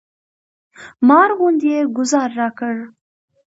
مار 1.07 1.29
غوندې 1.37 1.67
یې 1.73 1.79
ګوزار 1.95 2.29
راکړ. 2.39 2.75